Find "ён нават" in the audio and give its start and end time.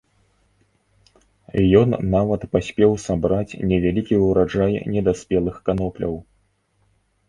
1.81-2.41